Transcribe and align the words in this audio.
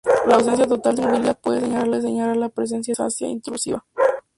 La 0.25 0.33
ausencia 0.37 0.65
total 0.65 0.95
de 0.95 1.03
movilidad 1.05 1.37
puede 1.39 1.61
señalar 1.61 2.35
la 2.35 2.49
presencia 2.49 2.91
de 2.91 2.95
una 2.99 3.05
luxación 3.05 3.29
intrusiva. 3.29 3.85